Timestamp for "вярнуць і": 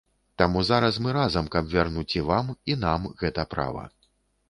1.75-2.25